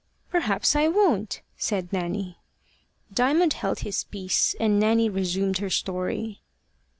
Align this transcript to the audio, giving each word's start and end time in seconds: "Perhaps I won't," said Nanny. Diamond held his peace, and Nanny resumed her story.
"Perhaps 0.31 0.75
I 0.75 0.87
won't," 0.87 1.41
said 1.57 1.93
Nanny. 1.93 2.39
Diamond 3.13 3.53
held 3.53 3.81
his 3.81 4.03
peace, 4.05 4.55
and 4.59 4.79
Nanny 4.79 5.09
resumed 5.11 5.59
her 5.59 5.69
story. 5.69 6.41